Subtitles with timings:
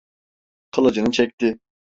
[0.71, 1.59] Kılıcını çekti!